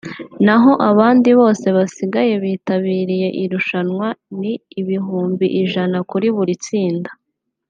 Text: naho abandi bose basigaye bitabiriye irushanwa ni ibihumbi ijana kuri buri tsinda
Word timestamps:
naho 0.45 0.71
abandi 0.89 1.29
bose 1.39 1.65
basigaye 1.77 2.33
bitabiriye 2.43 3.27
irushanwa 3.43 4.07
ni 4.39 4.53
ibihumbi 4.81 5.45
ijana 5.61 5.97
kuri 6.09 6.27
buri 6.35 6.55
tsinda 6.65 7.11